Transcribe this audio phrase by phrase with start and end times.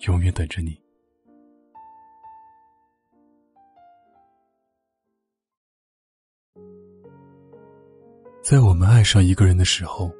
[0.00, 0.78] 永远等着你。
[8.42, 10.12] 在我们爱上一个人的时候，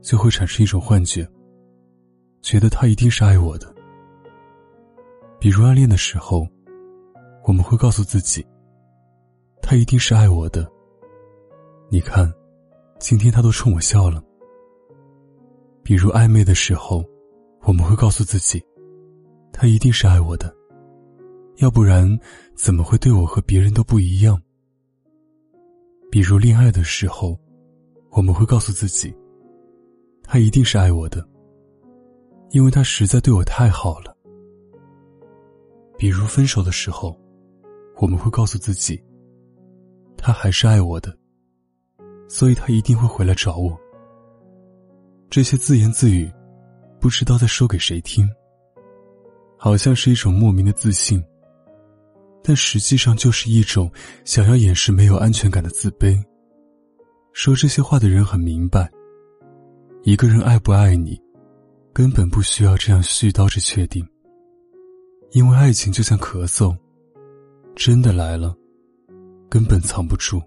[0.00, 1.28] 就会产生一种幻觉，
[2.40, 3.74] 觉得他一定是爱我的。
[5.40, 6.46] 比如暗恋的时候，
[7.44, 8.46] 我们会告诉自己，
[9.60, 10.70] 他一定是爱我的。
[11.90, 12.32] 你看，
[13.00, 14.22] 今天他都冲我笑了。
[15.82, 17.04] 比如暧昧的时候，
[17.62, 18.64] 我们会告诉自己。
[19.62, 20.52] 他一定是爱我的，
[21.58, 22.18] 要不然
[22.56, 24.36] 怎么会对我和别人都不一样？
[26.10, 27.38] 比如恋爱的时候，
[28.10, 29.14] 我们会告诉自己，
[30.24, 31.24] 他一定是爱我的，
[32.50, 34.12] 因为他实在对我太好了。
[35.96, 37.16] 比如分手的时候，
[37.98, 39.00] 我们会告诉自己，
[40.16, 41.16] 他还是爱我的，
[42.26, 43.78] 所以他一定会回来找我。
[45.30, 46.28] 这些自言自语，
[46.98, 48.28] 不知道在说给谁听。
[49.64, 51.22] 好像是一种莫名的自信，
[52.42, 53.88] 但实际上就是一种
[54.24, 56.20] 想要掩饰没有安全感的自卑。
[57.32, 58.90] 说这些话的人很明白，
[60.02, 61.16] 一个人爱不爱你，
[61.92, 64.04] 根本不需要这样絮叨着确定。
[65.30, 66.76] 因为爱情就像咳嗽，
[67.76, 68.56] 真的来了，
[69.48, 70.42] 根本藏不住。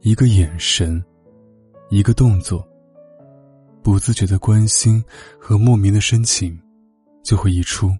[0.00, 1.04] 一个眼神，
[1.90, 2.66] 一个动作，
[3.82, 5.04] 不自觉的关心
[5.38, 6.58] 和莫名的深情。
[7.22, 7.90] 就会溢出。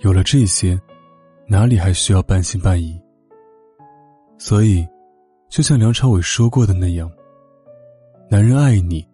[0.00, 0.80] 有了这些，
[1.46, 3.00] 哪里还需要半信半疑？
[4.38, 4.86] 所以，
[5.48, 7.10] 就像梁朝伟说过的那样，
[8.28, 9.06] 男人爱你，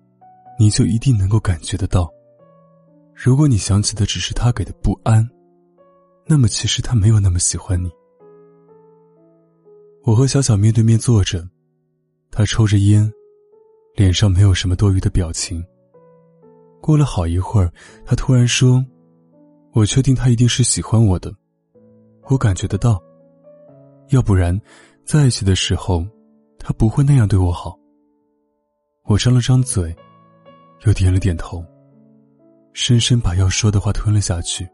[0.58, 2.10] 你就一定能够感觉得到。
[3.14, 5.28] 如果你想起的只是他给的不安，
[6.26, 7.90] 那么其实他没有那么喜欢你。
[10.02, 11.46] 我和小小面对面坐着，
[12.30, 13.12] 他抽着烟，
[13.94, 15.62] 脸上没有什么多余的表情。
[16.80, 17.70] 过了好一会儿，
[18.06, 18.82] 他突然说
[19.72, 21.32] ：“我确定他一定是喜欢我的，
[22.28, 23.00] 我感觉得到。
[24.08, 24.58] 要不然，
[25.04, 26.04] 在一起的时候，
[26.58, 27.78] 他不会那样对我好。”
[29.06, 29.94] 我张了张嘴，
[30.84, 31.64] 又点了点头，
[32.72, 34.68] 深深把要说的话吞了下去，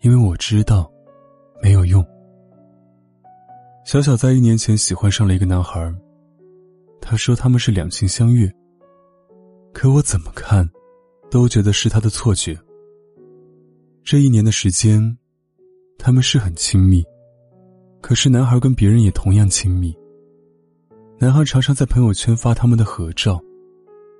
[0.00, 0.90] 因为我知道，
[1.62, 2.04] 没有用。
[3.84, 5.92] 小小在一年前喜欢上了一个男孩，
[7.00, 8.52] 他说他们是两情相悦，
[9.72, 10.68] 可我怎么看？
[11.30, 12.56] 都觉得是他的错觉。
[14.04, 15.16] 这一年的时间，
[15.98, 17.04] 他们是很亲密，
[18.00, 19.96] 可是男孩跟别人也同样亲密。
[21.18, 23.40] 男孩常常在朋友圈发他们的合照，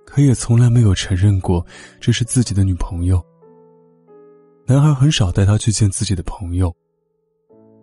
[0.07, 1.67] 可也从来没有承认过
[2.01, 3.21] 这是自己的女朋友。
[4.67, 6.75] 男孩很少带她去见自己的朋友，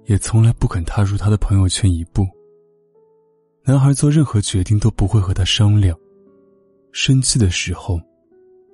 [0.05, 2.25] 也从来不肯踏入他的朋友圈一步。
[3.65, 5.97] 男孩做任何决定都不会和他商量，
[6.91, 7.99] 生气的时候。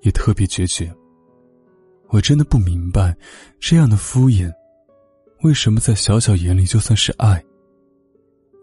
[0.02, 0.94] 也特别决绝。
[2.16, 3.14] 我真的不明白，
[3.60, 4.50] 这样的敷衍，
[5.42, 7.44] 为什么在小小眼里就算是爱？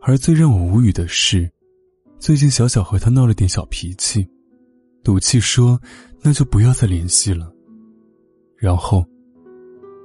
[0.01, 1.51] 而最让我无语的是，
[2.19, 4.27] 最近小小和他闹了点小脾气，
[5.05, 5.79] 赌气说
[6.23, 7.53] 那就不要再联系了。
[8.57, 9.05] 然后，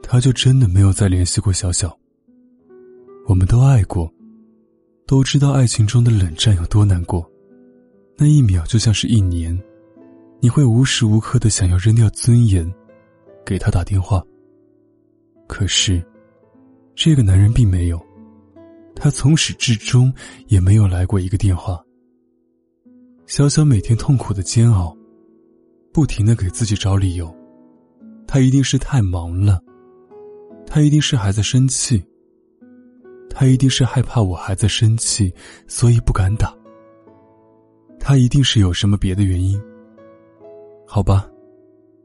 [0.03, 1.97] 他就真的没有再联系过小小。
[3.28, 4.14] 我们都爱过，
[5.06, 7.25] 都知道爱情中的冷战有多难过，
[8.18, 9.58] 那一秒就像是一年。
[10.41, 12.69] 你会无时无刻的想要扔掉尊严，
[13.47, 14.22] 给他打电话。
[15.47, 16.06] 可是，
[16.94, 17.97] 这个男人并没有，
[18.94, 20.13] 他从始至终
[20.47, 21.81] 也没有来过一个电话。
[23.25, 24.94] 小小每天痛苦的煎熬，
[25.94, 27.34] 不停的给自己找理由，
[28.28, 29.61] 他一定是太忙了，
[30.66, 32.03] 他一定是还在生气，
[33.29, 35.34] 他一定是害怕我还在生气，
[35.67, 36.53] 所以不敢打，
[37.97, 39.58] 他一定是有什么别的原因。
[40.85, 41.29] 好吧，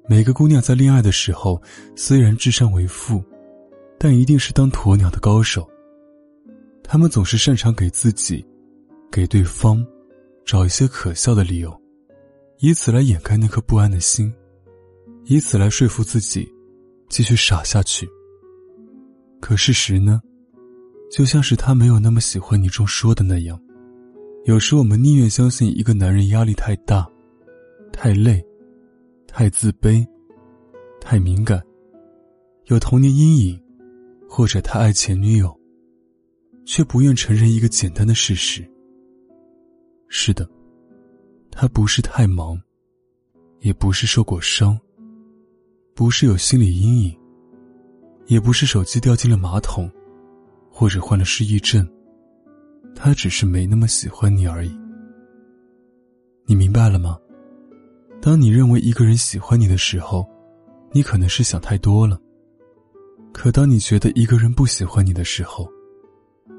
[0.08, 1.60] 每个姑娘在恋爱的时候，
[1.94, 3.22] 虽然智商为负，
[3.98, 5.68] 但一定是当鸵鸟的高手。
[6.82, 8.44] 她们总是擅长给自己、
[9.10, 9.86] 给对方
[10.44, 11.80] 找一些可笑的理由，
[12.58, 14.32] 以此来掩盖那颗不安的心，
[15.24, 16.52] 以此来说服自己
[17.08, 18.08] 继续傻下去。
[19.40, 20.20] 可事实呢，
[21.10, 23.58] 就像是他没有那么喜欢你中说的那样。
[24.44, 27.08] 有时我们宁愿相信一个男人压力太大、
[27.92, 28.44] 太累。
[29.34, 30.06] 太自卑，
[31.00, 31.58] 太敏感，
[32.66, 33.58] 有童年阴影，
[34.28, 35.58] 或者太爱前女友，
[36.66, 38.62] 却不愿承认一个简单的事实：
[40.06, 40.46] 是的，
[41.50, 42.60] 他不是太忙，
[43.60, 44.78] 也不是受过伤，
[45.94, 47.18] 不是有心理阴影，
[48.26, 49.90] 也不是手机掉进了马桶，
[50.70, 51.88] 或者患了失忆症，
[52.94, 54.78] 他只是没那么喜欢你而已。
[56.44, 57.18] 你明白了吗？
[58.24, 60.24] 当你认为一个人喜欢你的时候，
[60.92, 62.16] 你可能是想太多了。
[63.32, 65.68] 可当你觉得一个人不喜欢你的时候，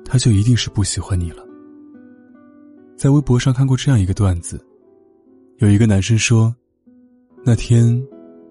[0.03, 1.41] 他就一定是不喜欢你了。
[2.97, 4.59] 在微博上看过这样一个段子，
[5.59, 6.53] 有一个男生说，
[7.45, 7.95] 那天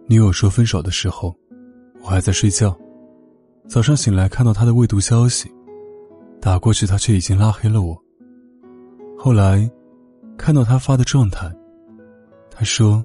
[0.06, 1.37] 女友说分手的时候，
[2.00, 2.75] 我还在睡觉，
[3.69, 5.53] 早上醒来看到他的未读消息，
[6.41, 8.03] 打过去他却已经拉黑了我。
[9.19, 9.70] 后来，
[10.38, 11.55] 看到他发的状态。
[12.62, 13.05] 他说：“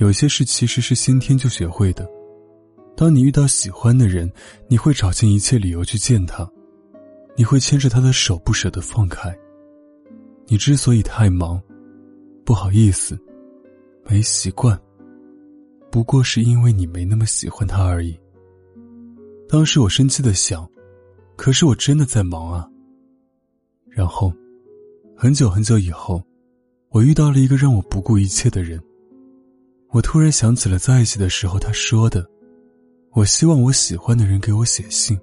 [0.00, 2.10] 有些事其实是先天就学会的。
[2.96, 4.32] 当你遇到喜欢的人，
[4.66, 6.50] 你会找尽一切理由去见他，
[7.36, 9.38] 你会牵着他的手不舍得放开。
[10.46, 11.62] 你之所以太忙，
[12.46, 13.14] 不好意思，
[14.08, 14.80] 没习惯，
[15.90, 18.18] 不过是因为你没那么喜欢他而已。
[19.50, 20.66] 当时我生气的想，
[21.36, 22.66] 可是我真的在忙啊。
[23.90, 24.32] 然后，
[25.14, 26.24] 很久很久以后。”
[26.90, 28.80] 我遇到了一个让我不顾一切的人。
[29.90, 32.28] 我突然想起了在一起的时候他说的
[33.12, 35.18] ：“我希望我喜欢的人给我写信。”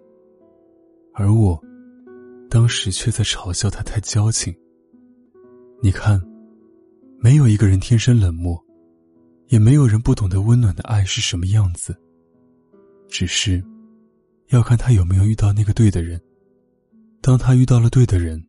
[1.13, 1.61] 而我，
[2.49, 4.53] 当时却在嘲笑他太矫情。
[5.81, 6.21] 你看，
[7.19, 8.57] 没有一个人天生冷漠，
[9.47, 11.95] 也没有人不懂得温暖的爱是什么样子。
[13.07, 13.63] 只是，
[14.49, 16.19] 要看他有没有遇到那个对的人。
[17.21, 18.43] 当他遇到了对的人，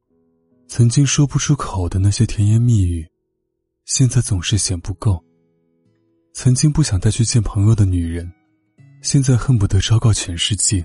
[0.66, 3.06] 曾经说不出口的那些甜言蜜语。
[3.84, 5.22] 现在总是嫌不够。
[6.32, 8.28] 曾经不想带去见朋友的女人，
[9.02, 10.84] 现在恨不得昭告全世界。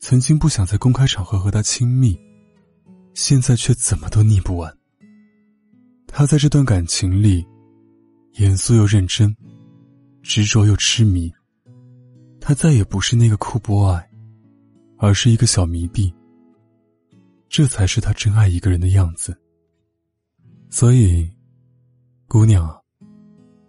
[0.00, 2.18] 曾经不想在公开场合和他亲密，
[3.12, 4.74] 现在却怎么都腻不完。
[6.08, 7.46] 他在这段感情里，
[8.36, 9.36] 严肃又认真，
[10.22, 11.30] 执着又痴迷。
[12.40, 14.00] 他再也不是那个酷 boy，
[14.96, 16.12] 而是一个小迷弟。
[17.50, 19.38] 这才是他真爱一个人的样子。
[20.70, 21.30] 所以。
[22.32, 22.80] 姑娘，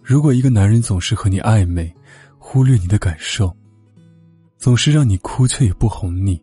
[0.04, 1.92] 如果一个男人总是和你暧昧，
[2.38, 3.52] 忽略你的感受，
[4.56, 6.40] 总是让你哭却也不哄你，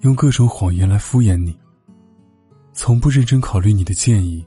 [0.00, 1.58] 用各种谎言来敷衍你，
[2.74, 4.46] 从不认真考虑你的建议，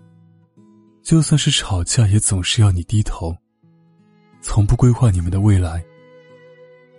[1.01, 3.35] 就算是吵架也总是要你低头，
[4.39, 5.83] 从不规划你们的未来，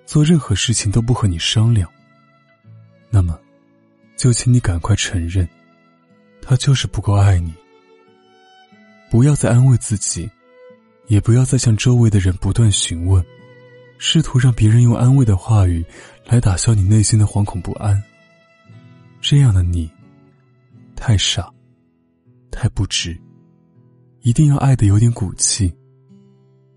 [0.06, 1.88] 做任何事情都不和你商量，
[3.10, 3.38] 那么，
[4.18, 5.48] 就请你赶快承认，
[6.42, 7.54] 他就是不够爱你。
[9.08, 10.28] 不要再安慰自己，
[11.06, 13.24] 也不要再向周围的人不断询问，
[13.96, 15.84] 试图让别人用安慰的话语
[16.26, 18.02] 来打消你内心的惶恐不安。
[19.20, 19.88] 这样的你，
[20.96, 21.48] 太傻，
[22.50, 23.16] 太不值。
[24.22, 25.72] 一定要爱的有点骨气，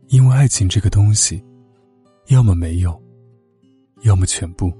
[0.10, 1.44] 因为爱情这个东西，
[2.28, 3.02] 要么没有，
[4.04, 4.72] 要么全部。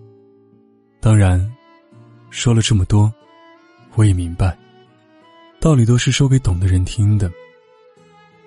[1.02, 1.40] 当然，
[2.32, 3.14] 说了这么多，
[3.96, 4.58] 我也明白，
[5.60, 7.30] 道理都是说给懂的人听的。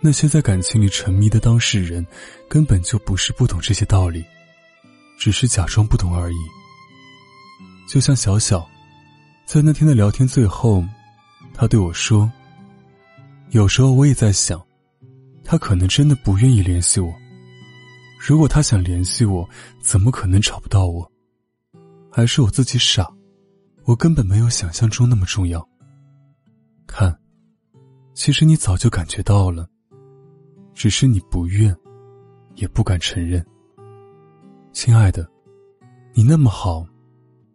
[0.00, 2.04] 那些在感情里沉迷的当事人，
[2.48, 4.24] 根本就不是不懂这些道理，
[5.18, 6.36] 只是假装不懂而已。
[7.86, 8.66] 就像小小，
[9.44, 10.82] 在那天的聊天最后，
[11.52, 12.30] 他对我说
[13.50, 14.60] ：“有时候我也在想，
[15.44, 17.14] 他可能真的不愿意联系我。
[18.18, 19.46] 如果他想联系我，
[19.80, 21.10] 怎么可能找不到我？
[22.10, 23.10] 还是我自己傻，
[23.84, 25.66] 我根本没有想象中那么重要。
[26.86, 27.18] 看，
[28.14, 29.68] 其实你早就感觉到了。”
[30.74, 31.72] 只是你不愿，
[32.56, 33.44] 也不敢承认。
[34.72, 35.24] 亲爱的，
[36.12, 36.84] 你那么好，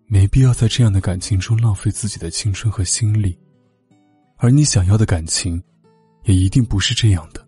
[0.05, 3.37] 没必要在这样的感情中浪费自己的青春和心力。
[4.37, 5.61] 而你想要的感情，
[6.23, 7.45] 也一定不是这样的。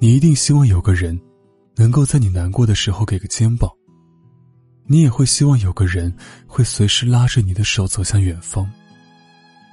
[0.00, 1.18] 你一定希望有个人，
[1.76, 3.70] 能够在你难过的时候给个肩膀。
[4.90, 6.12] 你也会希望有个人
[6.48, 8.68] 会随时拉着你的手走向远方。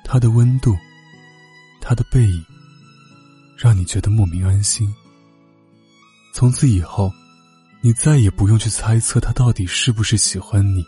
[0.03, 0.77] 他的温度，
[1.81, 2.45] 他的背影。
[3.57, 4.93] 让你觉得莫名安心。
[6.31, 7.11] 从此以后，
[7.81, 10.85] 你再也不用去猜测他到底是不是喜欢你，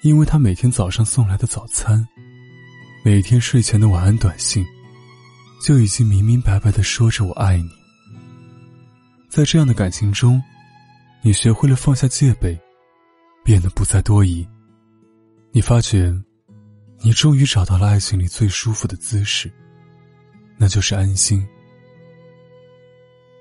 [0.00, 2.08] 因为他每天早上送来的早餐，
[3.04, 4.64] 每天睡前的晚安短信，
[5.62, 7.68] 就已经明明白白的说着“我爱你”。
[9.28, 10.42] 在这样的感情中，
[11.20, 12.58] 你学会了放下戒备，
[13.44, 14.46] 变得不再多疑。
[15.50, 16.12] 你发觉，
[16.98, 19.52] 你终于找到了爱情里最舒服的姿势。
[20.56, 21.44] 那就是安心，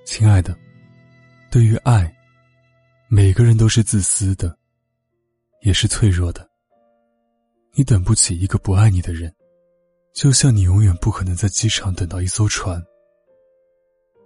[0.05, 0.57] 亲爱的，
[1.51, 2.11] 对于爱，
[3.07, 4.57] 每个人都是自私的，
[5.61, 6.49] 也是脆弱的。
[7.73, 9.31] 你等不起一个不爱你的人，
[10.13, 12.83] 就像你永远不可能在机场等到一艘船。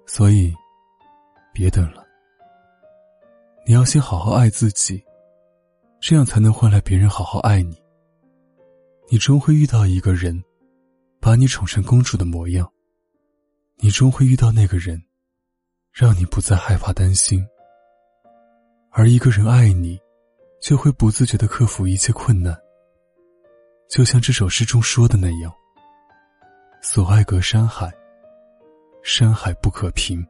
[0.07, 0.53] 所以，
[1.53, 2.05] 别等了。
[3.67, 5.03] 你要先好好爱自己，
[6.07, 7.75] 这样才能换来别人好好爱你。
[9.09, 10.39] 你终会遇到一个人，
[11.19, 12.71] 把你宠成公主的模样。
[13.77, 15.01] 你终会遇到那个人，
[15.91, 17.43] 让你不再害怕担心。
[18.91, 19.99] 而一个人爱你，
[20.61, 22.55] 就会不自觉的克服一切困难。
[23.89, 25.51] 就像这首诗中说的那样
[26.83, 27.91] ：“所爱隔山海，
[29.01, 30.23] 山海不可平。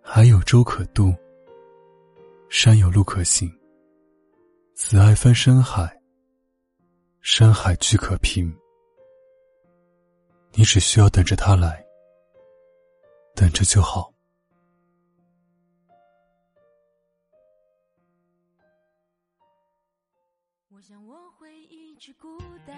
[0.00, 1.12] 海有舟可渡。”
[2.48, 3.52] 山有路可行，
[4.84, 5.96] 此爱翻山海，
[7.22, 8.52] 山海俱可平。
[10.54, 11.82] 你只需要等着他来，
[13.36, 14.12] 等着就好。
[20.68, 22.36] 我想我会一直孤
[22.66, 22.76] 单，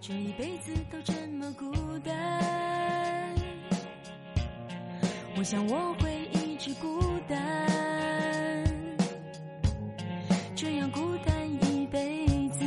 [0.00, 3.34] 这一辈子都这么孤单。
[5.36, 6.28] 我想我会。
[6.60, 7.89] 一直孤单，
[10.62, 11.34] 这样孤单
[11.72, 12.66] 一辈子。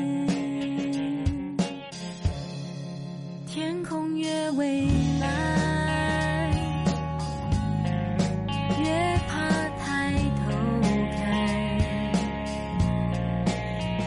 [3.46, 4.88] 天空越蔚
[5.20, 6.52] 蓝，
[8.82, 9.48] 越怕
[9.78, 10.50] 抬头
[11.12, 11.22] 看。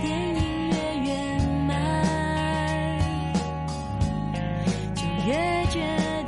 [0.03, 0.75] 电影越
[1.05, 1.79] 圆满，
[4.97, 5.79] 就越觉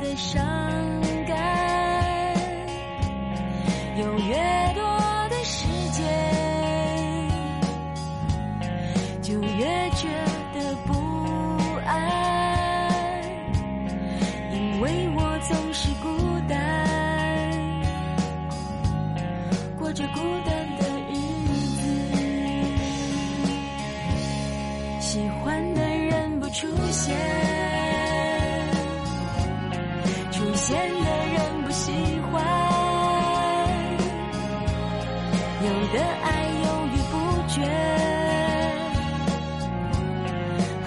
[0.01, 0.78] 得伤。
[27.09, 27.17] 现，
[30.31, 31.91] 出现的人不喜
[32.31, 32.33] 欢。
[35.61, 36.27] 有的爱
[36.63, 37.13] 犹豫不
[37.47, 37.57] 决，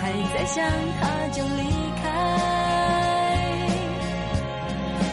[0.00, 0.02] 还
[0.33, 0.64] 在想
[1.00, 1.02] 他
[1.33, 1.61] 就离
[2.02, 2.05] 开，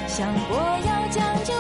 [0.08, 0.52] 想过
[0.86, 1.54] 要将就